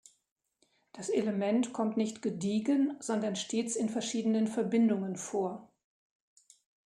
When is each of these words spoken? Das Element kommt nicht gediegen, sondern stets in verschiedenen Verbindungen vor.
Das 0.93 1.09
Element 1.09 1.73
kommt 1.73 1.95
nicht 1.95 2.23
gediegen, 2.23 2.97
sondern 3.01 3.35
stets 3.35 3.75
in 3.75 3.87
verschiedenen 3.87 4.47
Verbindungen 4.47 5.15
vor. 5.15 5.69